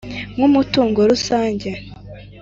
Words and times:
nk'umutungo 0.35 0.99
rusange 1.11 1.69